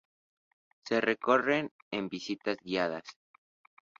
[0.83, 3.03] Se recorren en visitas guiadas.